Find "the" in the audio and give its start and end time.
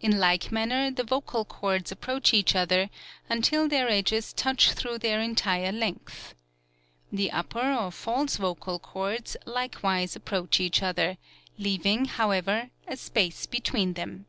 0.90-1.04, 7.12-7.30